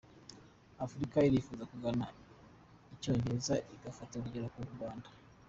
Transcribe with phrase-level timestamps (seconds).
[0.83, 2.05] Afurica irifuza kugana
[2.93, 3.53] Icyongereza
[3.89, 5.07] ifatiye urugero k’u Rwanda